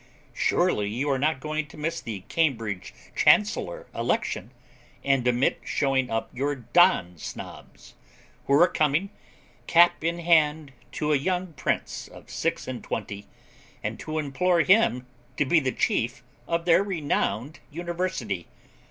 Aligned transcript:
'Surely 0.33 0.89
you 0.89 1.07
are 1.11 1.19
not 1.19 1.39
going 1.39 1.67
to 1.67 1.77
miss 1.77 2.01
the 2.01 2.21
Cambridge 2.21 2.91
Chancellor 3.15 3.85
election, 3.93 4.49
and 5.03 5.27
omit 5.27 5.59
showing 5.63 6.09
up 6.09 6.27
your 6.33 6.55
Don 6.55 7.19
Snobs, 7.19 7.93
who 8.47 8.53
are 8.53 8.67
coming, 8.67 9.11
cap 9.67 10.03
in 10.03 10.17
hand, 10.17 10.73
to 10.93 11.13
a 11.13 11.17
young 11.17 11.53
Prince 11.53 12.07
of 12.07 12.31
six 12.31 12.67
and 12.67 12.83
twenty, 12.83 13.27
and 13.83 13.99
to 13.99 14.17
implore 14.17 14.61
him 14.61 15.05
to 15.37 15.45
be 15.45 15.59
the 15.59 15.71
chief 15.71 16.23
of 16.47 16.65
their 16.65 16.81
renowned 16.81 17.59
University?' 17.71 18.47